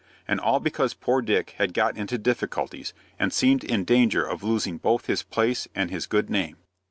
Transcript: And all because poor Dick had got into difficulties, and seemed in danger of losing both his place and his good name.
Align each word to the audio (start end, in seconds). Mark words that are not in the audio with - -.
And 0.27 0.39
all 0.39 0.59
because 0.59 0.95
poor 0.95 1.21
Dick 1.21 1.53
had 1.59 1.75
got 1.75 1.95
into 1.95 2.17
difficulties, 2.17 2.91
and 3.19 3.31
seemed 3.31 3.63
in 3.63 3.83
danger 3.85 4.25
of 4.25 4.41
losing 4.41 4.79
both 4.79 5.05
his 5.05 5.21
place 5.21 5.67
and 5.75 5.91
his 5.91 6.07
good 6.07 6.27
name. 6.27 6.57